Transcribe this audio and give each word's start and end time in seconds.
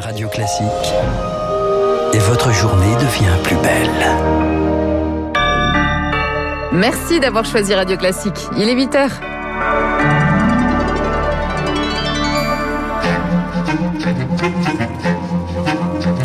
Radio 0.00 0.28
Classique. 0.28 0.66
Et 2.14 2.18
votre 2.18 2.52
journée 2.52 2.94
devient 2.94 3.36
plus 3.42 3.56
belle. 3.56 3.90
Merci 6.72 7.20
d'avoir 7.20 7.44
choisi 7.44 7.74
Radio 7.74 7.96
Classique. 7.96 8.48
Il 8.56 8.68
est 8.68 8.74
8 8.74 8.94
heures.– 8.94 9.10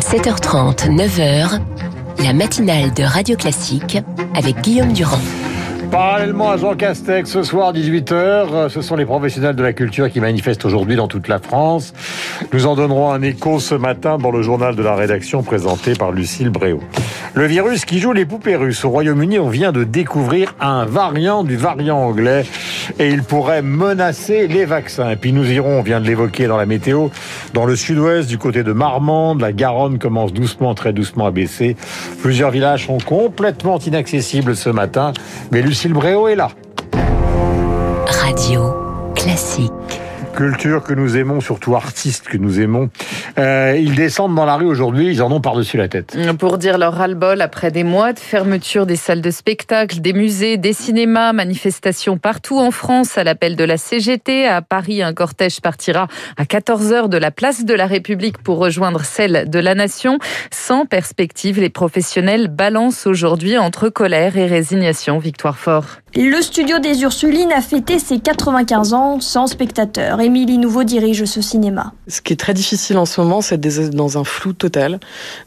7h30, 0.00 0.88
9h, 0.96 1.60
la 2.24 2.32
matinale 2.32 2.94
de 2.94 3.02
Radio 3.02 3.36
Classique 3.36 3.98
avec 4.34 4.60
Guillaume 4.62 4.92
Durand. 4.92 5.20
Parallèlement 5.90 6.50
à 6.50 6.56
Jean 6.56 6.74
Castex, 6.74 7.30
ce 7.30 7.42
soir 7.42 7.72
18h, 7.72 8.68
ce 8.68 8.82
sont 8.82 8.96
les 8.96 9.06
professionnels 9.06 9.54
de 9.54 9.62
la 9.62 9.72
culture 9.72 10.10
qui 10.10 10.20
manifestent 10.20 10.64
aujourd'hui 10.64 10.96
dans 10.96 11.08
toute 11.08 11.28
la 11.28 11.38
France. 11.38 11.94
Nous 12.52 12.66
en 12.66 12.74
donnerons 12.74 13.12
un 13.12 13.22
écho 13.22 13.60
ce 13.60 13.74
matin 13.74 14.18
dans 14.18 14.30
le 14.30 14.42
journal 14.42 14.74
de 14.74 14.82
la 14.82 14.94
rédaction 14.94 15.42
présenté 15.42 15.94
par 15.94 16.12
Lucille 16.12 16.50
Bréau. 16.50 16.80
Le 17.34 17.46
virus 17.46 17.84
qui 17.84 17.98
joue 17.98 18.12
les 18.12 18.24
poupées 18.24 18.56
russes 18.56 18.84
au 18.84 18.90
Royaume-Uni, 18.90 19.38
on 19.38 19.48
vient 19.48 19.72
de 19.72 19.84
découvrir 19.84 20.54
un 20.60 20.86
variant 20.86 21.44
du 21.44 21.56
variant 21.56 21.98
anglais 21.98 22.44
et 22.98 23.08
il 23.08 23.22
pourrait 23.22 23.62
menacer 23.62 24.48
les 24.48 24.64
vaccins. 24.64 25.10
Et 25.10 25.16
puis 25.16 25.32
nous 25.32 25.50
irons, 25.50 25.78
on 25.78 25.82
vient 25.82 26.00
de 26.00 26.06
l'évoquer 26.06 26.46
dans 26.46 26.56
la 26.56 26.66
météo, 26.66 27.08
dans 27.52 27.66
le 27.66 27.76
sud-ouest, 27.76 28.28
du 28.28 28.38
côté 28.38 28.62
de 28.62 28.72
Marmande, 28.72 29.40
la 29.40 29.52
Garonne 29.52 29.98
commence 29.98 30.32
doucement, 30.32 30.74
très 30.74 30.92
doucement 30.92 31.26
à 31.26 31.30
baisser. 31.30 31.76
Plusieurs 32.22 32.50
villages 32.50 32.86
sont 32.86 32.98
complètement 32.98 33.78
inaccessibles 33.78 34.56
ce 34.56 34.70
matin, 34.70 35.12
mais 35.52 35.60
Bréau 35.84 36.28
est 36.28 36.36
là. 36.36 36.48
Radio 38.06 38.74
classique 39.14 39.72
culture 40.34 40.82
que 40.82 40.92
nous 40.92 41.16
aimons, 41.16 41.40
surtout 41.40 41.76
artistes 41.76 42.28
que 42.28 42.36
nous 42.36 42.60
aimons. 42.60 42.90
Euh, 43.38 43.76
ils 43.78 43.94
descendent 43.94 44.34
dans 44.34 44.44
la 44.44 44.56
rue 44.56 44.66
aujourd'hui, 44.66 45.08
ils 45.08 45.22
en 45.22 45.30
ont 45.30 45.40
par-dessus 45.40 45.76
la 45.76 45.88
tête. 45.88 46.16
Pour 46.38 46.58
dire 46.58 46.78
leur 46.78 46.94
ras-le-bol 46.94 47.40
après 47.40 47.70
des 47.70 47.84
mois 47.84 48.12
de 48.12 48.18
fermeture 48.18 48.86
des 48.86 48.96
salles 48.96 49.20
de 49.20 49.30
spectacle, 49.30 50.00
des 50.00 50.12
musées, 50.12 50.56
des 50.56 50.72
cinémas, 50.72 51.32
manifestations 51.32 52.16
partout 52.16 52.58
en 52.58 52.70
France 52.70 53.18
à 53.18 53.24
l'appel 53.24 53.56
de 53.56 53.64
la 53.64 53.76
CGT. 53.76 54.46
À 54.46 54.62
Paris, 54.62 55.02
un 55.02 55.12
cortège 55.12 55.60
partira 55.60 56.08
à 56.36 56.44
14h 56.44 57.08
de 57.08 57.18
la 57.18 57.30
place 57.30 57.64
de 57.64 57.74
la 57.74 57.86
République 57.86 58.38
pour 58.38 58.58
rejoindre 58.58 59.04
celle 59.04 59.50
de 59.50 59.58
la 59.58 59.74
Nation. 59.74 60.18
Sans 60.50 60.86
perspective, 60.86 61.60
les 61.60 61.70
professionnels 61.70 62.48
balancent 62.48 63.06
aujourd'hui 63.06 63.58
entre 63.58 63.88
colère 63.88 64.36
et 64.36 64.46
résignation. 64.46 65.18
Victoire 65.18 65.58
Fort. 65.58 65.98
Le 66.18 66.40
studio 66.40 66.78
des 66.78 67.02
Ursulines 67.02 67.52
a 67.52 67.60
fêté 67.60 67.98
ses 67.98 68.20
95 68.20 68.94
ans 68.94 69.20
sans 69.20 69.46
spectateurs. 69.46 70.18
Émilie 70.22 70.56
Nouveau 70.56 70.82
dirige 70.82 71.26
ce 71.26 71.42
cinéma. 71.42 71.92
Ce 72.08 72.22
qui 72.22 72.32
est 72.32 72.36
très 72.36 72.54
difficile 72.54 72.96
en 72.96 73.04
ce 73.04 73.20
moment, 73.20 73.42
c'est 73.42 73.60
d'être 73.60 73.90
dans 73.90 74.16
un 74.16 74.24
flou 74.24 74.54
total. 74.54 74.98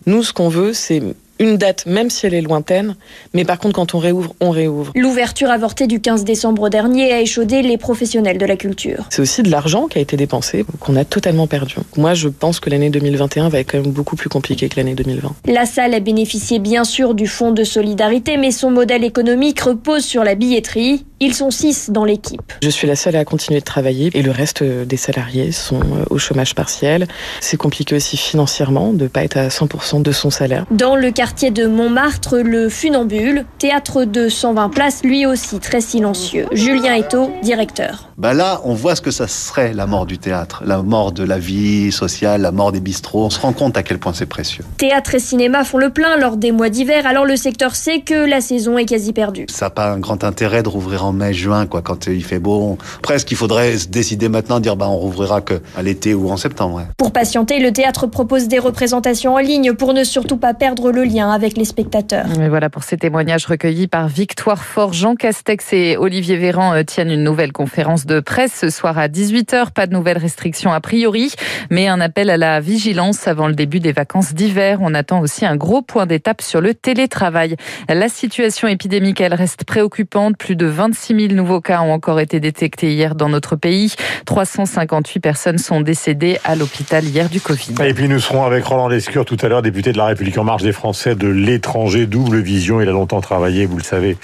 Nous, 0.06 0.22
ce 0.22 0.32
qu'on 0.32 0.48
veut, 0.48 0.74
c'est 0.74 1.02
une 1.40 1.58
date, 1.58 1.86
même 1.86 2.10
si 2.10 2.26
elle 2.26 2.34
est 2.34 2.42
lointaine, 2.42 2.96
mais 3.34 3.46
par 3.46 3.60
contre, 3.60 3.76
quand 3.76 3.96
on 3.96 4.00
réouvre, 4.00 4.36
on 4.42 4.50
réouvre. 4.50 4.92
L'ouverture 4.96 5.50
avortée 5.50 5.88
du 5.88 6.02
15 6.02 6.26
décembre 6.26 6.70
dernier 6.70 7.14
a 7.14 7.22
échaudé 7.22 7.62
les 7.62 7.78
professionnels 7.78 8.38
de 8.38 8.46
la 8.46 8.58
culture. 8.58 9.06
C'est 9.10 9.22
aussi 9.22 9.42
de 9.42 9.50
l'argent 9.50 9.88
qui 9.88 9.98
a 9.98 10.02
été 10.02 10.18
dépensé, 10.18 10.66
qu'on 10.80 10.98
a 10.98 11.06
totalement 11.06 11.48
perdu. 11.48 11.76
Moi, 11.96 12.14
je 12.14 12.28
pense 12.28 12.60
que 12.60 12.70
l'année 12.70 12.90
2021 12.90 13.48
va 13.50 13.60
être 13.60 13.72
quand 13.72 13.82
même 13.82 13.92
beaucoup 13.92 14.18
plus 14.18 14.30
compliquée 14.30 14.68
que 14.68 14.76
l'année 14.76 14.96
2020. 14.96 15.34
La 15.48 15.66
salle 15.66 15.94
a 15.94 16.02
bénéficié 16.02 16.60
bien 16.60 16.84
sûr 16.84 17.14
du 17.14 17.26
fonds 17.26 17.52
de 17.52 17.64
solidarité, 17.64 18.36
mais 18.36 18.52
son 18.52 18.70
modèle 18.70 19.06
économique 19.06 19.62
repose 19.62 20.04
sur 20.04 20.26
la 20.26 20.36
billetterie. 20.36 21.06
Ils 21.22 21.34
sont 21.34 21.52
six 21.52 21.90
dans 21.90 22.06
l'équipe. 22.06 22.54
Je 22.62 22.70
suis 22.70 22.88
la 22.88 22.96
seule 22.96 23.18
à 23.18 23.26
continuer 23.26 23.60
de 23.60 23.66
travailler 23.66 24.10
et 24.14 24.22
le 24.22 24.32
reste 24.32 24.64
des 24.64 24.98
salariés 24.98 25.52
sont 25.52 25.82
euh, 25.82 26.06
au 26.10 26.18
chômage 26.18 26.56
partiel. 26.56 27.08
C'est 27.42 27.58
compliqué 27.58 27.96
aussi 27.96 28.16
financièrement 28.16 28.94
de 28.94 29.04
ne 29.04 29.08
pas 29.10 29.24
être 29.24 29.36
à 29.36 29.50
100% 29.50 30.02
de 30.02 30.12
son 30.14 30.30
salaire. 30.30 30.66
Dans 30.72 30.96
le 30.96 31.12
quartier 31.12 31.29
de 31.36 31.68
Montmartre, 31.68 32.38
le 32.40 32.70
Funambule, 32.70 33.46
théâtre 33.60 34.04
de 34.04 34.30
120 34.30 34.70
places, 34.70 35.04
lui 35.04 35.26
aussi 35.26 35.60
très 35.60 35.80
silencieux. 35.80 36.48
Julien 36.52 36.96
Eto, 36.96 37.32
directeur. 37.42 38.09
Bah 38.20 38.34
là, 38.34 38.60
on 38.66 38.74
voit 38.74 38.98
ce 38.98 39.02
que 39.02 39.12
ça 39.12 39.30
serait 39.30 39.72
la 39.72 39.88
mort 39.88 40.06
du 40.06 40.18
théâtre, 40.18 40.62
la 40.66 40.84
mort 40.84 41.14
de 41.14 41.24
la 41.24 41.40
vie 41.40 41.90
sociale, 41.90 42.42
la 42.42 42.52
mort 42.52 42.74
des 42.74 42.82
bistrots. 42.82 43.24
On 43.24 43.30
se 43.30 43.40
rend 43.40 43.54
compte 43.54 43.78
à 43.78 43.82
quel 43.82 43.98
point 43.98 44.12
c'est 44.14 44.26
précieux. 44.26 44.66
Théâtre 44.76 45.16
et 45.16 45.20
cinéma 45.20 45.64
font 45.64 45.78
le 45.78 45.90
plein 45.90 46.18
lors 46.18 46.36
des 46.36 46.52
mois 46.52 46.68
d'hiver, 46.68 47.08
alors 47.08 47.24
le 47.24 47.38
secteur 47.38 47.78
sait 47.78 48.02
que 48.02 48.30
la 48.30 48.42
saison 48.42 48.78
est 48.78 48.84
quasi 48.84 49.14
perdue. 49.14 49.46
Ça 49.48 49.68
n'a 49.68 49.70
pas 49.70 49.90
un 49.94 50.00
grand 50.00 50.26
intérêt 50.26 50.64
de 50.64 50.68
rouvrir 50.68 51.06
en 51.06 51.14
mai, 51.14 51.32
juin, 51.32 51.66
quoi, 51.66 51.82
quand 51.82 52.08
il 52.08 52.22
fait 52.22 52.40
beau. 52.40 52.78
Presque, 53.02 53.32
il 53.32 53.38
faudrait 53.38 53.78
se 53.78 53.88
décider 53.88 54.28
maintenant, 54.28 54.60
dire 54.60 54.76
bah 54.76 54.90
on 54.90 54.98
rouvrira 54.98 55.40
que 55.40 55.62
à 55.78 55.82
l'été 55.82 56.14
ou 56.14 56.30
en 56.30 56.36
septembre. 56.36 56.82
Pour 56.98 57.14
patienter, 57.14 57.62
le 57.62 57.72
théâtre 57.72 58.06
propose 58.06 58.50
des 58.50 58.60
représentations 58.60 59.36
en 59.36 59.40
ligne 59.40 59.72
pour 59.72 59.94
ne 59.94 60.04
surtout 60.04 60.36
pas 60.36 60.54
perdre 60.54 60.92
le 60.92 61.06
lien 61.06 61.32
avec 61.32 61.56
les 61.56 61.64
spectateurs. 61.64 62.26
Et 62.38 62.50
voilà 62.50 62.70
pour 62.70 62.84
ces 62.84 62.98
témoignages 62.98 63.46
recueillis 63.46 63.88
par 63.88 64.10
Victoire 64.10 64.66
Fort. 64.66 64.92
Jean 64.92 65.16
Castex 65.16 65.72
et 65.72 65.96
Olivier 65.96 66.36
Véran 66.36 66.74
euh, 66.74 66.84
tiennent 66.84 67.12
une 67.12 67.24
nouvelle 67.24 67.54
conférence 67.54 68.08
de 68.10 68.20
presse 68.20 68.54
ce 68.60 68.70
soir 68.70 68.98
à 68.98 69.08
18h. 69.08 69.72
Pas 69.72 69.86
de 69.86 69.94
nouvelles 69.94 70.18
restrictions 70.18 70.74
a 70.74 70.82
priori, 70.82 71.32
mais 71.70 71.88
un 71.88 72.02
appel 72.02 72.32
à 72.32 72.38
la 72.38 72.60
vigilance 72.60 73.28
avant 73.28 73.48
le 73.48 73.54
début 73.54 73.80
des 73.80 73.92
vacances 73.92 74.34
d'hiver. 74.34 74.80
On 74.82 74.96
attend 74.96 75.22
aussi 75.22 75.46
un 75.46 75.56
gros 75.56 75.84
point 75.84 76.08
d'étape 76.08 76.42
sur 76.42 76.60
le 76.60 76.74
télétravail. 76.74 77.56
La 77.88 78.10
situation 78.10 78.68
épidémique, 78.68 79.22
elle 79.22 79.36
reste 79.36 79.64
préoccupante. 79.64 80.38
Plus 80.38 80.56
de 80.56 80.66
26 80.66 81.28
000 81.28 81.34
nouveaux 81.34 81.62
cas 81.62 81.82
ont 81.82 81.92
encore 81.92 82.20
été 82.20 82.40
détectés 82.40 82.94
hier 82.94 83.14
dans 83.14 83.30
notre 83.30 83.56
pays. 83.56 83.94
358 84.26 85.20
personnes 85.20 85.58
sont 85.60 85.82
décédées 85.82 86.40
à 86.44 86.56
l'hôpital 86.56 87.04
hier 87.04 87.30
du 87.30 87.40
Covid. 87.40 87.76
Et 87.86 87.94
puis 87.94 88.10
nous 88.10 88.20
serons 88.20 88.44
avec 88.44 88.64
Roland 88.66 88.88
Lescure 88.88 89.26
tout 89.26 89.38
à 89.42 89.48
l'heure, 89.50 89.62
député 89.62 89.92
de 89.92 89.98
la 89.98 90.08
République 90.08 90.38
en 90.40 90.44
marche 90.44 90.64
des 90.64 90.72
Français 90.72 91.14
de 91.14 91.28
l'étranger, 91.28 92.08
double 92.08 92.40
vision. 92.40 92.82
Il 92.82 92.90
a 92.90 92.92
longtemps 92.92 93.22
travaillé, 93.22 93.68
vous 93.68 93.78
le 93.78 93.84
savez, 93.84 94.18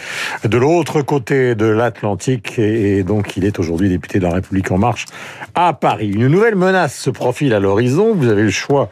de 0.43 0.57
l'autre 0.57 1.03
côté 1.03 1.53
de 1.53 1.67
l'Atlantique 1.67 2.57
et 2.57 3.03
donc 3.03 3.37
il 3.37 3.45
est 3.45 3.59
aujourd'hui 3.59 3.74
député 3.77 4.19
de 4.19 4.23
la 4.23 4.33
République 4.33 4.71
en 4.71 4.77
marche 4.77 5.05
à 5.53 5.73
Paris. 5.73 6.11
Une 6.13 6.27
nouvelle 6.27 6.55
menace 6.55 6.97
se 6.97 7.09
profile 7.09 7.53
à 7.53 7.59
l'horizon. 7.59 8.13
Vous 8.13 8.29
avez 8.29 8.43
le 8.43 8.49
choix, 8.49 8.89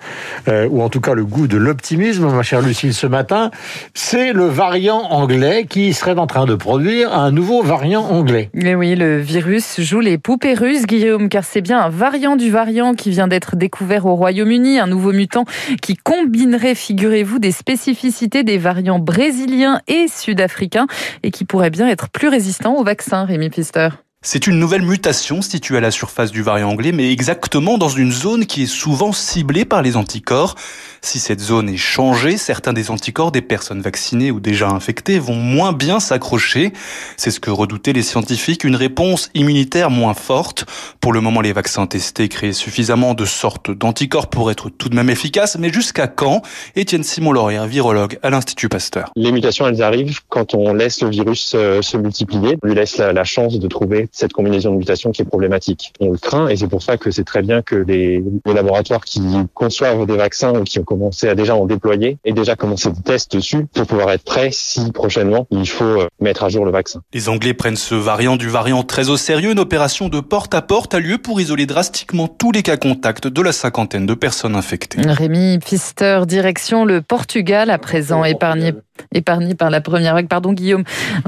euh, 0.47 0.67
ou 0.69 0.81
en 0.81 0.89
tout 0.89 1.01
cas 1.01 1.13
le 1.13 1.25
goût 1.25 1.47
de 1.47 1.57
l'optimisme, 1.57 2.29
ma 2.29 2.44
chère 2.44 2.61
Lucille, 2.61 2.94
ce 2.94 3.07
matin. 3.07 3.51
C'est 3.94 4.33
le 4.33 4.45
variant 4.45 5.01
anglais 5.11 5.66
qui 5.67 5.94
serait 5.94 6.17
en 6.17 6.27
train 6.27 6.45
de 6.45 6.55
produire 6.55 7.13
un 7.13 7.31
nouveau 7.31 7.63
variant 7.63 8.03
anglais. 8.03 8.49
Mais 8.53 8.75
oui, 8.75 8.95
le 8.95 9.19
virus 9.19 9.81
joue 9.81 9.99
les 9.99 10.17
poupées 10.17 10.53
russes, 10.53 10.85
Guillaume, 10.85 11.29
car 11.29 11.44
c'est 11.44 11.61
bien 11.61 11.79
un 11.79 11.89
variant 11.89 12.35
du 12.35 12.50
variant 12.50 12.94
qui 12.94 13.09
vient 13.09 13.27
d'être 13.27 13.55
découvert 13.55 14.05
au 14.05 14.15
Royaume-Uni, 14.15 14.79
un 14.79 14.88
nouveau 14.88 15.11
mutant 15.11 15.45
qui 15.81 15.95
combinerait, 15.95 16.75
figurez-vous, 16.75 17.39
des 17.39 17.51
spécificités 17.51 18.44
des 18.44 18.57
variants 18.57 19.00
brésiliens 19.00 19.79
et 19.88 20.07
sud-africains 20.07 20.88
et 21.23 21.31
qui 21.31 21.45
pourrait 21.45 21.69
bien 21.69 21.88
être 21.88 22.09
plus 22.09 22.27
résistant 22.27 22.75
au 22.75 22.83
vaccin, 22.83 23.25
Rémi 23.25 23.50
Pfister. 23.50 23.89
C'est 24.25 24.47
une 24.47 24.57
nouvelle 24.57 24.84
mutation 24.84 25.41
située 25.41 25.75
à 25.75 25.81
la 25.81 25.91
surface 25.91 26.31
du 26.31 26.44
variant 26.44 26.69
anglais, 26.69 26.94
mais 26.94 27.11
exactement 27.11 27.78
dans 27.78 27.89
une 27.89 28.13
zone 28.13 28.45
qui 28.45 28.63
est 28.63 28.67
souvent 28.67 29.11
ciblée 29.11 29.66
par 29.66 29.81
les 29.81 29.97
anticorps. 29.97 30.56
Si 31.01 31.19
cette 31.19 31.41
zone 31.41 31.67
est 31.67 31.75
changée, 31.75 32.38
certains 32.38 32.72
des 32.72 32.89
anticorps 32.89 33.33
des 33.33 33.41
personnes 33.41 33.81
vaccinées 33.81 34.31
ou 34.31 34.39
déjà 34.39 34.69
infectées 34.69 35.19
vont 35.19 35.35
moins 35.35 35.73
bien 35.73 36.00
s'accrocher. 36.00 36.72
C'est 37.17 37.31
ce 37.31 37.41
que 37.41 37.50
redoutaient 37.50 37.91
les 37.91 38.01
scientifiques, 38.01 38.63
une 38.63 38.78
réponse 38.78 39.29
immunitaire 39.33 39.89
moins 39.89 40.13
forte. 40.13 40.63
Pour 41.01 41.12
le 41.12 41.19
moment, 41.19 41.41
les 41.41 41.51
vaccins 41.51 41.85
testés 41.85 42.29
créent 42.29 42.53
suffisamment 42.53 43.16
de 43.16 43.25
sortes 43.25 43.72
d'anticorps 43.72 44.29
pour 44.29 44.50
être 44.50 44.69
tout 44.69 44.88
de 44.88 44.95
même 44.95 45.09
efficaces, 45.09 45.57
mais 45.59 45.73
jusqu'à 45.73 46.07
quand? 46.07 46.41
Étienne 46.78 47.03
Simon-Laurière, 47.03 47.67
virologue 47.67 48.17
à 48.23 48.29
l'Institut 48.29 48.69
Pasteur. 48.69 49.12
Les 49.17 49.33
mutations, 49.33 49.67
elles 49.67 49.83
arrivent 49.83 50.22
quand 50.29 50.56
on 50.56 50.73
laisse 50.73 51.01
le 51.01 51.09
virus 51.09 51.51
euh, 51.56 51.81
se 51.81 51.97
multiplier. 51.97 52.57
On 52.63 52.67
lui 52.67 52.75
laisse 52.75 52.95
la, 52.95 53.12
la 53.12 53.25
chance 53.25 53.59
de 53.59 53.67
trouver 53.67 54.07
cette 54.13 54.31
combinaison 54.31 54.72
de 54.72 54.78
mutations 54.78 55.12
qui 55.12 55.24
est 55.24 55.25
problématique. 55.25 55.91
On 56.00 56.12
le 56.12 56.18
craint 56.18 56.47
et 56.47 56.56
c'est 56.56 56.68
pour 56.68 56.84
ça 56.84 56.97
que 56.97 57.12
c'est 57.12 57.24
très 57.24 57.41
bien 57.41 57.62
que 57.62 57.75
les, 57.75 58.24
les 58.46 58.53
laboratoires 58.53 59.03
qui 59.03 59.22
conçoivent 59.53 60.06
des 60.06 60.15
vaccins 60.15 60.54
ou 60.54 60.63
qui 60.63 60.80
ont 60.80 60.83
commencé 60.83 61.27
à 61.27 61.36
déjà 61.36 61.56
en 61.56 61.65
déployer 61.65 62.18
et 62.24 62.31
déjà 62.31 62.56
commencé 62.56 62.92
des 62.92 63.01
tests 63.01 63.36
dessus 63.36 63.65
pour 63.74 63.88
pouvoir 63.88 64.12
être 64.12 64.24
prêt 64.24 64.50
si 64.51 64.92
prochainement 64.92 65.48
il 65.50 65.68
faut 65.68 65.83
euh, 65.83 66.07
mettre 66.21 66.44
à 66.44 66.50
jour 66.50 66.63
le 66.63 66.71
vaccin. 66.71 67.01
Les 67.13 67.27
Anglais 67.27 67.54
prennent 67.54 67.75
ce 67.75 67.95
variant 67.95 68.38
du 68.38 68.50
variant 68.50 68.83
très 68.83 69.10
au 69.10 69.18
sérieux. 69.18 69.51
Une 69.51 69.60
opération 69.60 70.10
de 70.10 70.19
porte 70.19 70.54
à 70.54 70.62
porte 70.62 70.94
a 70.94 71.00
lieu 71.00 71.18
pour 71.18 71.42
isoler 71.42 71.65
drastiquement 71.65 72.27
tous 72.27 72.51
les 72.51 72.62
cas 72.62 72.77
contacts 72.77 73.27
de 73.27 73.42
la 73.42 73.51
cinquantaine 73.51 74.06
de 74.06 74.13
personnes 74.13 74.56
infectées. 74.56 75.01
Rémi 75.04 75.57
Pfister, 75.57 76.21
direction 76.27 76.86
le 76.86 77.01
Portugal, 77.01 77.71
à 77.71 77.80
présent 77.80 78.24
épargné 78.24 78.74
épargné 79.13 79.56
par 79.56 79.69
la 79.69 79.81
première 79.81 80.13
vague. 80.13 80.27
Pardon 80.27 80.54
Guillaume, 80.54 80.83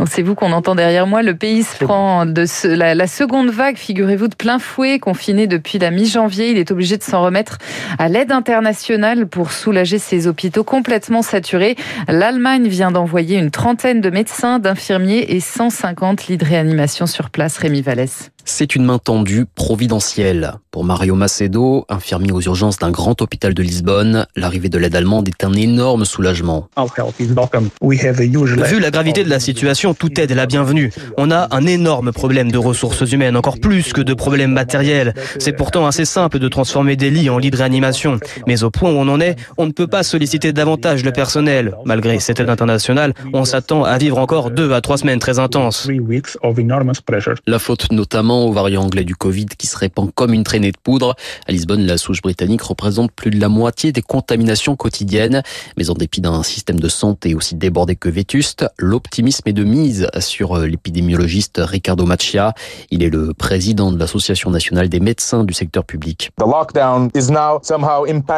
c'est 0.07 0.21
vous 0.21 0.35
qu'on 0.35 0.51
entend 0.51 0.75
derrière 0.75 1.07
moi. 1.07 1.23
Le 1.23 1.35
pays 1.35 1.63
se 1.63 1.83
prend 1.83 2.25
de 2.25 2.45
la, 2.75 3.07
seconde 3.07 3.49
vague, 3.49 3.77
figurez-vous, 3.77 4.27
de 4.27 4.35
plein 4.35 4.59
fouet, 4.59 4.99
confiné 4.99 5.47
depuis 5.47 5.79
la 5.79 5.91
mi-janvier. 5.91 6.51
Il 6.51 6.57
est 6.57 6.71
obligé 6.71 6.97
de 6.97 7.03
s'en 7.03 7.23
remettre 7.23 7.57
à 7.97 8.09
l'aide 8.09 8.31
internationale 8.31 9.27
pour 9.27 9.51
soulager 9.51 9.97
ses 9.97 10.27
hôpitaux 10.27 10.63
complètement 10.63 11.21
saturés. 11.21 11.75
L'Allemagne 12.07 12.67
vient 12.67 12.91
d'envoyer 12.91 13.37
une 13.37 13.51
trentaine 13.51 14.01
de 14.01 14.09
médecins, 14.09 14.59
d'infirmiers 14.59 15.35
et 15.35 15.39
150 15.39 16.27
lits 16.27 16.37
de 16.37 16.45
réanimation 16.45 17.07
sur 17.07 17.29
place. 17.29 17.57
Rémi 17.57 17.81
Vallès. 17.81 18.31
C'est 18.47 18.75
une 18.75 18.85
main 18.85 18.99
tendue 18.99 19.47
providentielle. 19.55 20.53
Pour 20.69 20.83
Mario 20.83 21.15
Macedo, 21.15 21.85
infirmier 21.89 22.31
aux 22.31 22.41
urgences 22.41 22.77
d'un 22.77 22.91
grand 22.91 23.19
hôpital 23.23 23.55
de 23.55 23.63
Lisbonne, 23.63 24.27
l'arrivée 24.35 24.69
de 24.69 24.77
l'aide 24.77 24.95
allemande 24.95 25.27
est 25.27 25.43
un 25.43 25.53
énorme 25.53 26.05
soulagement. 26.05 26.69
Vu 27.81 28.79
la 28.79 28.91
gravité 28.91 29.23
de 29.23 29.29
la 29.29 29.39
situation, 29.39 29.95
toute 29.95 30.19
aide 30.19 30.29
est 30.29 30.35
la 30.35 30.45
bienvenue. 30.45 30.91
On 31.17 31.31
a 31.31 31.47
un 31.49 31.65
énorme 31.65 32.11
problème 32.11 32.51
de 32.51 32.59
ressources 32.59 33.11
humaines, 33.11 33.35
encore 33.35 33.59
plus 33.59 33.93
que 33.93 34.01
de 34.01 34.13
problèmes 34.13 34.51
matériels. 34.51 35.15
C'est 35.39 35.53
pourtant 35.53 35.87
assez 35.87 36.05
simple 36.05 36.37
de 36.37 36.47
transformer 36.47 36.95
des 36.95 37.09
lits 37.09 37.31
en 37.31 37.39
lits 37.39 37.51
de 37.51 37.57
réanimation. 37.57 38.19
Mais 38.45 38.63
au 38.63 38.69
point 38.69 38.91
où 38.91 38.95
on 38.95 39.07
en 39.07 39.19
est, 39.19 39.37
on 39.57 39.65
ne 39.65 39.71
peut 39.71 39.87
pas 39.87 40.03
solliciter 40.03 40.53
davantage 40.53 41.03
le 41.03 41.11
personnel. 41.11 41.75
Malgré 41.85 42.19
cette 42.19 42.39
aide 42.39 42.49
internationale, 42.51 43.15
on 43.33 43.43
s'attend 43.43 43.85
à 43.85 43.97
vivre 43.97 44.19
encore 44.19 44.51
deux 44.51 44.71
à 44.71 44.81
trois 44.81 44.99
semaines 44.99 45.19
très 45.19 45.39
intenses. 45.39 45.89
La 47.47 47.59
faute 47.59 47.91
notamment 47.91 48.34
au 48.43 48.51
variant 48.51 48.83
anglais 48.83 49.03
du 49.03 49.15
Covid 49.15 49.45
qui 49.57 49.67
se 49.67 49.77
répand 49.77 50.13
comme 50.13 50.33
une 50.33 50.43
traînée 50.43 50.71
de 50.71 50.77
poudre. 50.77 51.15
À 51.47 51.51
Lisbonne, 51.51 51.85
la 51.85 51.97
souche 51.97 52.21
britannique 52.21 52.61
représente 52.61 53.11
plus 53.11 53.29
de 53.29 53.39
la 53.39 53.49
moitié 53.49 53.91
des 53.91 54.01
contaminations 54.01 54.75
quotidiennes. 54.75 55.43
Mais 55.77 55.89
en 55.89 55.93
dépit 55.93 56.21
d'un 56.21 56.43
système 56.43 56.79
de 56.79 56.89
santé 56.89 57.33
aussi 57.33 57.55
débordé 57.55 57.95
que 57.95 58.09
vétuste, 58.09 58.65
l'optimisme 58.77 59.43
est 59.47 59.53
de 59.53 59.63
mise 59.63 60.09
sur 60.19 60.57
l'épidémiologiste 60.57 61.61
Ricardo 61.63 62.05
Macchia. 62.05 62.53
Il 62.91 63.03
est 63.03 63.09
le 63.09 63.33
président 63.33 63.91
de 63.91 63.97
l'Association 63.97 64.49
nationale 64.49 64.89
des 64.89 64.99
médecins 64.99 65.43
du 65.43 65.53
secteur 65.53 65.85
public. 65.85 66.31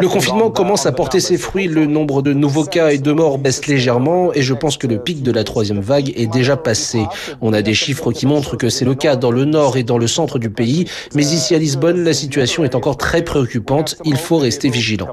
Le 0.02 0.08
confinement 0.08 0.52
commence 0.52 0.86
à 0.86 0.92
porter 0.92 1.20
ses 1.20 1.38
fruits. 1.38 1.68
Le 1.68 1.86
nombre 1.86 2.22
de 2.22 2.34
nouveaux 2.34 2.66
cas 2.66 2.92
et 2.92 2.98
de 2.98 3.12
morts 3.12 3.38
baisse 3.38 3.68
légèrement 3.68 4.34
et 4.34 4.42
je 4.42 4.54
pense 4.54 4.78
que 4.78 4.88
le 4.88 5.00
pic 5.00 5.24
de 5.24 5.32
la 5.32 5.44
troisième 5.44 5.80
vague 5.80 6.14
est 6.16 6.28
déjà 6.28 6.58
passé. 6.58 7.06
On 7.42 7.54
a 7.54 7.62
des 7.62 7.74
chiffres 7.74 8.12
qui 8.12 8.26
montrent 8.26 8.56
que 8.56 8.70
c'est 8.70 8.86
le 8.86 8.96
cas 8.96 9.16
dans 9.16 9.32
le 9.32 9.46
nord 9.46 9.78
et 9.78 9.84
dans 9.88 9.98
le 9.98 10.06
centre 10.06 10.38
du 10.38 10.52
pays, 10.52 10.86
mais 11.16 11.26
ici 11.26 11.56
à 11.56 11.58
Lisbonne, 11.58 12.04
la 12.04 12.14
situation 12.14 12.64
est 12.64 12.76
encore 12.76 12.98
très 12.98 13.24
préoccupante. 13.24 13.96
Il 14.06 14.18
faut 14.18 14.38
rester 14.38 14.70
vigilant. 14.70 15.08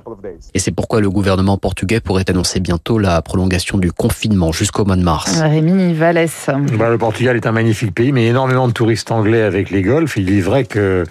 Et 0.53 0.59
c'est 0.59 0.73
pourquoi 0.73 1.01
le 1.01 1.09
gouvernement 1.09 1.57
portugais 1.57 2.01
pourrait 2.01 2.29
annoncer 2.29 2.61
bientôt 2.61 2.99
la 2.99 3.23
prolongation 3.23 3.79
du 3.79 3.93
confinement 3.93 4.53
jusqu'au 4.53 4.85
mois 4.85 4.97
de 4.97 5.03
mars. 5.03 5.41
Rémi 5.41 5.95
Vallès. 5.95 6.51
Bah, 6.79 6.91
le 6.91 6.99
Portugal 6.99 7.37
est 7.37 7.47
un 7.47 7.53
magnifique 7.53 7.95
pays, 7.95 8.13
mais 8.13 8.27
énormément 8.27 8.69
de 8.69 8.73
touristes 8.73 9.11
anglais 9.11 9.43
avec 9.43 9.71
les 9.71 9.83
golfs. 9.83 10.17
Il 10.17 10.37
est 10.37 10.41
vrai 10.41 10.65
que 10.65 11.05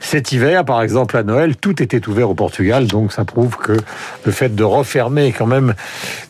cet 0.00 0.32
hiver, 0.32 0.64
par 0.64 0.82
exemple, 0.82 1.16
à 1.16 1.22
Noël, 1.22 1.56
tout 1.56 1.82
était 1.82 2.06
ouvert 2.08 2.30
au 2.30 2.34
Portugal, 2.34 2.86
donc 2.86 3.12
ça 3.12 3.24
prouve 3.24 3.56
que 3.56 3.76
le 4.24 4.32
fait 4.32 4.54
de 4.54 4.64
refermer 4.64 5.26
est 5.26 5.32
quand 5.32 5.46
même 5.46 5.74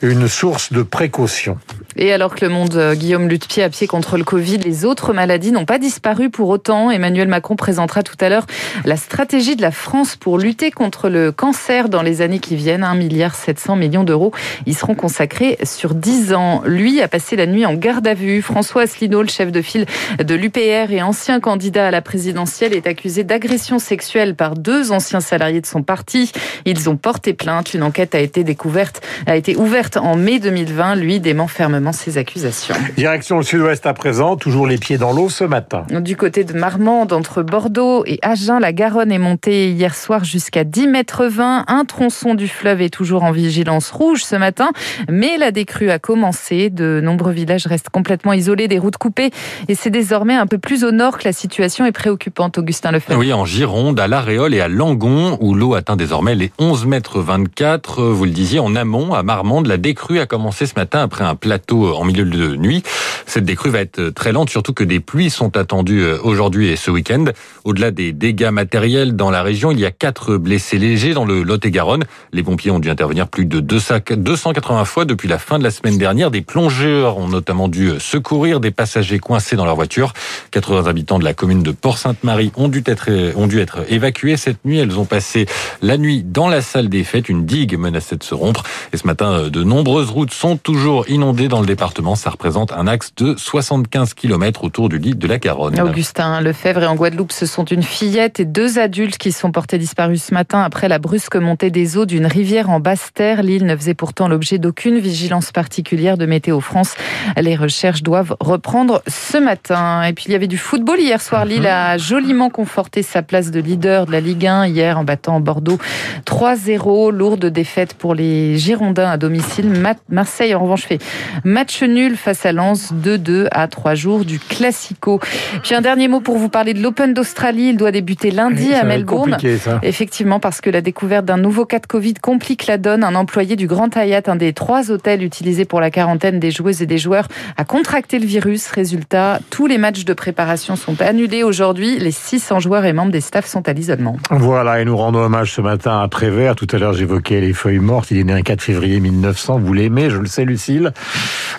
une 0.00 0.26
source 0.28 0.72
de 0.72 0.82
précaution. 0.82 1.58
Et 2.00 2.12
alors 2.12 2.36
que 2.36 2.44
le 2.44 2.48
monde, 2.48 2.76
euh, 2.76 2.94
Guillaume, 2.94 3.28
lutte 3.28 3.48
pied 3.48 3.64
à 3.64 3.68
pied 3.68 3.88
contre 3.88 4.16
le 4.16 4.22
Covid, 4.22 4.58
les 4.58 4.84
autres 4.84 5.12
maladies 5.12 5.50
n'ont 5.50 5.64
pas 5.64 5.78
disparu 5.78 6.30
pour 6.30 6.48
autant. 6.48 6.92
Emmanuel 6.92 7.26
Macron 7.26 7.56
présentera 7.56 8.04
tout 8.04 8.16
à 8.20 8.28
l'heure 8.28 8.46
la 8.84 8.96
stratégie 8.96 9.56
de 9.56 9.62
la 9.62 9.72
France 9.72 10.14
pour 10.14 10.38
lutter 10.38 10.70
contre 10.70 11.08
le 11.08 11.32
cancer 11.32 11.88
dans 11.88 12.02
les 12.02 12.22
années 12.22 12.38
qui 12.38 12.54
viennent. 12.54 12.84
1 12.84 12.94
milliard 12.94 13.34
700 13.34 13.74
millions 13.74 14.04
d'euros. 14.04 14.32
Ils 14.66 14.76
seront 14.76 14.94
consacrés 14.94 15.58
sur 15.64 15.92
10 15.92 16.34
ans. 16.34 16.62
Lui 16.64 17.02
a 17.02 17.08
passé 17.08 17.34
la 17.34 17.46
nuit 17.46 17.66
en 17.66 17.74
garde 17.74 18.06
à 18.06 18.14
vue. 18.14 18.42
François 18.42 18.82
Asselineau, 18.82 19.22
le 19.22 19.28
chef 19.28 19.50
de 19.50 19.60
file 19.60 19.86
de 20.22 20.34
l'UPR 20.36 20.92
et 20.92 21.02
ancien 21.02 21.40
candidat 21.40 21.88
à 21.88 21.90
la 21.90 22.00
présidentielle, 22.00 22.74
est 22.74 22.86
accusé 22.86 23.24
d'agression 23.24 23.80
sexuelle 23.80 24.36
par 24.36 24.54
deux 24.54 24.92
anciens 24.92 25.20
salariés 25.20 25.60
de 25.60 25.66
son 25.66 25.82
parti. 25.82 26.30
Ils 26.64 26.88
ont 26.88 26.96
porté 26.96 27.32
plainte. 27.32 27.74
Une 27.74 27.82
enquête 27.82 28.14
a 28.14 28.20
été 28.20 28.44
découverte, 28.44 29.04
a 29.26 29.34
été 29.34 29.56
ouverte 29.56 29.96
en 29.96 30.14
mai 30.14 30.38
2020. 30.38 30.94
Lui 30.94 31.18
dément 31.18 31.48
fermement 31.48 31.87
ces 31.92 32.18
accusations. 32.18 32.74
Direction 32.96 33.38
le 33.38 33.42
sud-ouest 33.42 33.86
à 33.86 33.94
présent, 33.94 34.36
toujours 34.36 34.66
les 34.66 34.78
pieds 34.78 34.98
dans 34.98 35.12
l'eau 35.12 35.28
ce 35.28 35.44
matin. 35.44 35.84
Du 36.00 36.16
côté 36.16 36.44
de 36.44 36.52
Marmande, 36.52 37.12
entre 37.12 37.42
Bordeaux 37.42 38.04
et 38.06 38.18
Agen, 38.22 38.58
la 38.60 38.72
Garonne 38.72 39.12
est 39.12 39.18
montée 39.18 39.70
hier 39.70 39.94
soir 39.94 40.24
jusqu'à 40.24 40.64
10 40.64 40.88
mètres 40.88 41.26
20. 41.26 41.64
Un 41.68 41.84
tronçon 41.84 42.34
du 42.34 42.48
fleuve 42.48 42.82
est 42.82 42.90
toujours 42.90 43.22
en 43.24 43.32
vigilance 43.32 43.90
rouge 43.90 44.24
ce 44.24 44.36
matin, 44.36 44.70
mais 45.08 45.36
la 45.38 45.50
décrue 45.50 45.90
a 45.90 45.98
commencé. 45.98 46.70
De 46.70 47.00
nombreux 47.02 47.32
villages 47.32 47.66
restent 47.66 47.90
complètement 47.90 48.32
isolés, 48.32 48.68
des 48.68 48.78
routes 48.78 48.96
coupées, 48.96 49.30
et 49.68 49.74
c'est 49.74 49.90
désormais 49.90 50.34
un 50.34 50.46
peu 50.46 50.58
plus 50.58 50.84
au 50.84 50.90
nord 50.90 51.18
que 51.18 51.24
la 51.24 51.32
situation 51.32 51.84
est 51.86 51.92
préoccupante. 51.92 52.58
Augustin 52.58 52.90
Lefebvre. 52.90 53.18
Oui, 53.18 53.32
en 53.32 53.44
Gironde, 53.44 53.98
à 54.00 54.08
l'Aréole 54.08 54.54
et 54.54 54.60
à 54.60 54.68
Langon, 54.68 55.38
où 55.40 55.54
l'eau 55.54 55.74
atteint 55.74 55.96
désormais 55.96 56.34
les 56.34 56.52
11 56.58 56.86
mètres 56.86 57.20
24. 57.20 58.02
Vous 58.02 58.24
le 58.24 58.30
disiez, 58.30 58.58
en 58.58 58.74
amont, 58.76 59.14
à 59.14 59.22
Marmande, 59.22 59.66
la 59.66 59.76
décrue 59.76 60.18
a 60.18 60.26
commencé 60.26 60.66
ce 60.66 60.74
matin 60.76 61.00
après 61.00 61.24
un 61.24 61.34
plateau 61.34 61.77
en 61.86 62.04
milieu 62.04 62.24
de 62.24 62.56
nuit. 62.56 62.82
Cette 63.26 63.44
décrue 63.44 63.70
va 63.70 63.80
être 63.80 64.10
très 64.10 64.32
lente, 64.32 64.50
surtout 64.50 64.72
que 64.72 64.84
des 64.84 65.00
pluies 65.00 65.30
sont 65.30 65.56
attendues 65.56 66.04
aujourd'hui 66.22 66.68
et 66.68 66.76
ce 66.76 66.90
week-end. 66.90 67.26
Au-delà 67.64 67.90
des 67.90 68.12
dégâts 68.12 68.50
matériels 68.50 69.16
dans 69.16 69.30
la 69.30 69.42
région, 69.42 69.70
il 69.70 69.80
y 69.80 69.84
a 69.84 69.90
quatre 69.90 70.36
blessés 70.36 70.78
légers 70.78 71.14
dans 71.14 71.24
le 71.24 71.42
Lot-et-Garonne. 71.42 72.04
Les 72.32 72.42
pompiers 72.42 72.70
ont 72.70 72.78
dû 72.78 72.90
intervenir 72.90 73.28
plus 73.28 73.44
de 73.44 73.60
280 73.60 74.84
fois 74.84 75.04
depuis 75.04 75.28
la 75.28 75.38
fin 75.38 75.58
de 75.58 75.64
la 75.64 75.70
semaine 75.70 75.98
dernière. 75.98 76.30
Des 76.30 76.40
plongeurs 76.40 77.18
ont 77.18 77.28
notamment 77.28 77.68
dû 77.68 77.92
secourir 77.98 78.60
des 78.60 78.70
passagers 78.70 79.18
coincés 79.18 79.56
dans 79.56 79.64
leur 79.64 79.76
voiture. 79.76 80.12
80 80.50 80.86
habitants 80.86 81.18
de 81.18 81.24
la 81.24 81.34
commune 81.34 81.62
de 81.62 81.70
Port-Sainte-Marie 81.70 82.52
ont 82.56 82.68
dû 82.68 82.82
être, 82.86 83.10
ont 83.36 83.46
dû 83.46 83.60
être 83.60 83.80
évacués 83.88 84.36
cette 84.36 84.64
nuit. 84.64 84.78
Elles 84.78 84.98
ont 84.98 85.04
passé 85.04 85.46
la 85.82 85.98
nuit 85.98 86.22
dans 86.24 86.48
la 86.48 86.62
salle 86.62 86.88
des 86.88 87.04
fêtes. 87.04 87.28
Une 87.28 87.44
digue 87.44 87.78
menaçait 87.78 88.16
de 88.16 88.24
se 88.24 88.34
rompre. 88.34 88.62
Et 88.92 88.96
ce 88.96 89.06
matin, 89.06 89.48
de 89.48 89.62
nombreuses 89.62 90.10
routes 90.10 90.32
sont 90.32 90.56
toujours 90.56 91.08
inondées 91.08 91.48
dans 91.48 91.60
le 91.60 91.66
département. 91.68 92.16
Ça 92.16 92.30
représente 92.30 92.72
un 92.72 92.86
axe 92.86 93.12
de 93.16 93.36
75 93.36 94.14
km 94.14 94.64
autour 94.64 94.88
du 94.88 94.98
lit 94.98 95.14
de 95.14 95.26
la 95.28 95.38
Garonne. 95.38 95.78
Augustin 95.80 96.40
Lefebvre 96.40 96.82
et 96.82 96.86
en 96.86 96.96
Guadeloupe, 96.96 97.30
ce 97.30 97.46
sont 97.46 97.64
une 97.64 97.82
fillette 97.82 98.40
et 98.40 98.44
deux 98.44 98.78
adultes 98.78 99.18
qui 99.18 99.32
sont 99.32 99.52
portés 99.52 99.78
disparus 99.78 100.24
ce 100.24 100.34
matin 100.34 100.62
après 100.62 100.88
la 100.88 100.98
brusque 100.98 101.36
montée 101.36 101.70
des 101.70 101.96
eaux 101.96 102.06
d'une 102.06 102.26
rivière 102.26 102.70
en 102.70 102.80
Basse-Terre. 102.80 103.42
L'île 103.42 103.66
ne 103.66 103.76
faisait 103.76 103.94
pourtant 103.94 104.28
l'objet 104.28 104.58
d'aucune 104.58 104.98
vigilance 104.98 105.52
particulière 105.52 106.16
de 106.16 106.24
Météo 106.24 106.60
France. 106.60 106.94
Les 107.36 107.54
recherches 107.54 108.02
doivent 108.02 108.34
reprendre 108.40 109.02
ce 109.06 109.36
matin. 109.36 110.02
Et 110.04 110.14
puis 110.14 110.24
il 110.28 110.32
y 110.32 110.34
avait 110.34 110.46
du 110.46 110.58
football 110.58 110.98
hier 110.98 111.20
soir. 111.20 111.44
Lille 111.44 111.66
a 111.66 111.98
joliment 111.98 112.48
conforté 112.48 113.02
sa 113.02 113.20
place 113.22 113.50
de 113.50 113.60
leader 113.60 114.06
de 114.06 114.12
la 114.12 114.20
Ligue 114.20 114.46
1 114.46 114.66
hier 114.68 114.98
en 114.98 115.04
battant 115.04 115.40
Bordeaux 115.40 115.78
3-0. 116.24 117.12
Lourde 117.12 117.44
défaite 117.46 117.92
pour 117.92 118.14
les 118.14 118.56
Girondins 118.56 119.10
à 119.10 119.18
domicile. 119.18 119.70
Marseille 120.08 120.54
en 120.54 120.60
revanche 120.60 120.86
fait 120.86 121.02
match 121.48 121.82
nul 121.82 122.16
face 122.16 122.46
à 122.46 122.52
Lens 122.52 122.92
2-2 122.92 123.48
à 123.50 123.66
trois 123.68 123.94
jours 123.94 124.24
du 124.24 124.38
Classico. 124.38 125.18
Puis 125.62 125.74
un 125.74 125.80
dernier 125.80 126.06
mot 126.06 126.20
pour 126.20 126.36
vous 126.36 126.48
parler 126.48 126.74
de 126.74 126.82
l'Open 126.82 127.14
d'Australie. 127.14 127.70
Il 127.70 127.76
doit 127.76 127.90
débuter 127.90 128.30
lundi 128.30 128.72
à 128.74 128.84
Melbourne. 128.84 129.36
Effectivement, 129.82 130.40
parce 130.40 130.60
que 130.60 130.70
la 130.70 130.82
découverte 130.82 131.24
d'un 131.24 131.38
nouveau 131.38 131.64
cas 131.64 131.78
de 131.78 131.86
Covid 131.86 132.14
complique 132.14 132.66
la 132.66 132.78
donne. 132.78 133.02
Un 133.02 133.14
employé 133.14 133.56
du 133.56 133.66
Grand 133.66 133.96
Hyatt, 133.96 134.28
un 134.28 134.36
des 134.36 134.52
trois 134.52 134.90
hôtels 134.90 135.24
utilisés 135.24 135.64
pour 135.64 135.80
la 135.80 135.90
quarantaine 135.90 136.38
des 136.38 136.50
joueuses 136.50 136.82
et 136.82 136.86
des 136.86 136.98
joueurs, 136.98 137.28
a 137.56 137.64
contracté 137.64 138.18
le 138.18 138.26
virus. 138.26 138.68
Résultat, 138.68 139.40
tous 139.50 139.66
les 139.66 139.78
matchs 139.78 140.04
de 140.04 140.12
préparation 140.12 140.76
sont 140.76 141.00
annulés 141.00 141.42
aujourd'hui. 141.42 141.98
Les 141.98 142.10
600 142.10 142.60
joueurs 142.60 142.84
et 142.84 142.92
membres 142.92 143.12
des 143.12 143.22
staffs 143.22 143.46
sont 143.46 143.66
à 143.68 143.72
l'isolement. 143.72 144.16
Voilà, 144.30 144.80
et 144.80 144.84
nous 144.84 144.96
rendons 144.96 145.20
hommage 145.20 145.52
ce 145.52 145.62
matin 145.62 146.00
à 146.00 146.08
Prévert. 146.08 146.56
Tout 146.56 146.66
à 146.72 146.78
l'heure, 146.78 146.92
j'évoquais 146.92 147.40
les 147.40 147.54
feuilles 147.54 147.78
mortes. 147.78 148.10
Il 148.10 148.18
est 148.18 148.24
né 148.24 148.34
un 148.34 148.42
4 148.42 148.60
février 148.60 149.00
1900. 149.00 149.58
Vous 149.58 149.72
l'aimez, 149.72 150.10
je 150.10 150.18
le 150.18 150.26
sais, 150.26 150.44
Lucille. 150.44 150.92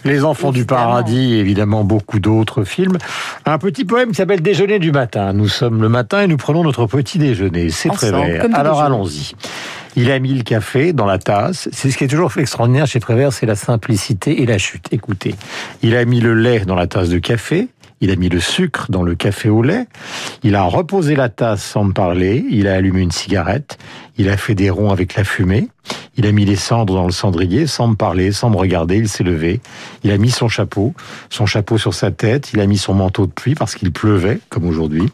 Les 0.03 0.23
enfants 0.23 0.51
du 0.51 0.65
paradis, 0.65 1.35
évidemment 1.35 1.83
beaucoup 1.83 2.19
d'autres 2.19 2.63
films. 2.63 2.97
Un 3.45 3.57
petit 3.57 3.85
poème 3.85 4.09
qui 4.09 4.15
s'appelle 4.15 4.41
Déjeuner 4.41 4.79
du 4.79 4.91
matin. 4.91 5.33
Nous 5.33 5.47
sommes 5.47 5.81
le 5.81 5.89
matin 5.89 6.21
et 6.21 6.27
nous 6.27 6.37
prenons 6.37 6.63
notre 6.63 6.85
petit 6.85 7.17
déjeuner. 7.17 7.69
C'est 7.69 7.89
Prévert. 7.89 8.45
Alors 8.53 8.81
allons-y. 8.81 9.33
Il 9.95 10.11
a 10.11 10.19
mis 10.19 10.33
le 10.33 10.43
café 10.43 10.93
dans 10.93 11.05
la 11.05 11.17
tasse. 11.17 11.67
C'est 11.71 11.91
ce 11.91 11.97
qui 11.97 12.03
est 12.03 12.07
toujours 12.07 12.31
extraordinaire 12.37 12.87
chez 12.87 12.99
Prévert, 12.99 13.33
c'est 13.33 13.45
la 13.45 13.55
simplicité 13.55 14.41
et 14.41 14.45
la 14.45 14.57
chute. 14.57 14.85
Écoutez, 14.91 15.35
il 15.81 15.95
a 15.95 16.05
mis 16.05 16.21
le 16.21 16.33
lait 16.33 16.61
dans 16.61 16.75
la 16.75 16.87
tasse 16.87 17.09
de 17.09 17.17
café. 17.17 17.67
Il 18.01 18.11
a 18.11 18.15
mis 18.15 18.29
le 18.29 18.39
sucre 18.39 18.85
dans 18.89 19.03
le 19.03 19.15
café 19.15 19.49
au 19.49 19.61
lait. 19.61 19.87
Il 20.43 20.55
a 20.55 20.63
reposé 20.63 21.15
la 21.15 21.27
tasse 21.27 21.61
sans 21.61 21.83
me 21.83 21.91
parler. 21.91 22.45
Il 22.49 22.67
a 22.67 22.75
allumé 22.75 23.01
une 23.01 23.11
cigarette. 23.11 23.77
Il 24.17 24.29
a 24.29 24.37
fait 24.37 24.55
des 24.55 24.69
ronds 24.69 24.91
avec 24.91 25.15
la 25.15 25.25
fumée. 25.25 25.67
Il 26.19 26.27
a 26.27 26.33
mis 26.33 26.43
les 26.43 26.57
cendres 26.57 26.95
dans 26.95 27.05
le 27.05 27.13
cendrier 27.13 27.65
sans 27.65 27.87
me 27.87 27.95
parler, 27.95 28.33
sans 28.33 28.49
me 28.49 28.57
regarder. 28.57 28.97
Il 28.97 29.07
s'est 29.07 29.23
levé. 29.23 29.61
Il 30.03 30.11
a 30.11 30.17
mis 30.17 30.31
son 30.31 30.49
chapeau, 30.49 30.93
son 31.29 31.45
chapeau 31.45 31.77
sur 31.77 31.93
sa 31.93 32.11
tête. 32.11 32.51
Il 32.51 32.59
a 32.59 32.65
mis 32.65 32.77
son 32.77 32.93
manteau 32.93 33.25
de 33.25 33.31
pluie 33.31 33.55
parce 33.55 33.73
qu'il 33.73 33.93
pleuvait, 33.93 34.41
comme 34.49 34.65
aujourd'hui. 34.65 35.09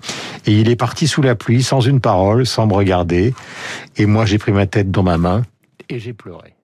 Et 0.47 0.53
il 0.53 0.67
est 0.67 0.75
parti 0.75 1.07
sous 1.07 1.21
la 1.21 1.35
pluie, 1.35 1.61
sans 1.61 1.79
une 1.79 1.99
parole, 1.99 2.47
sans 2.47 2.65
me 2.65 2.73
regarder. 2.73 3.35
Et 3.97 4.07
moi, 4.07 4.25
j'ai 4.25 4.39
pris 4.39 4.51
ma 4.51 4.65
tête 4.65 4.89
dans 4.89 5.03
ma 5.03 5.19
main 5.19 5.43
et 5.89 5.99
j'ai 5.99 6.13
pleuré. 6.13 6.55